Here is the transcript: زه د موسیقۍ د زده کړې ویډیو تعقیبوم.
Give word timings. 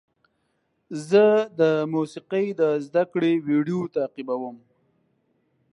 زه 1.09 1.25
د 1.59 1.61
موسیقۍ 1.95 2.45
د 2.59 2.61
زده 2.85 3.03
کړې 3.13 3.31
ویډیو 3.47 3.81
تعقیبوم. 3.95 4.57